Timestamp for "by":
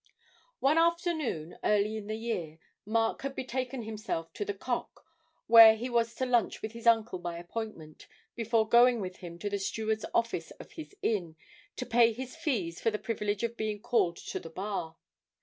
7.19-7.37